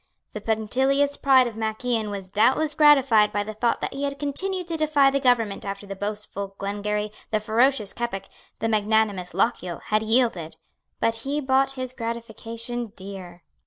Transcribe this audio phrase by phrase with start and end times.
[0.33, 4.17] The punctilious pride of Mac Ian was doubtless gratified by the thought that he had
[4.17, 8.25] continued to defy the government after the boastful Glengarry, the ferocious Keppoch,
[8.57, 10.55] the magnanimous Lochiel had yielded:
[10.99, 13.43] but he bought his gratification dear.